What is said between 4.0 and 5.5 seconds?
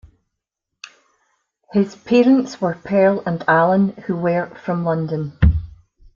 who were from London.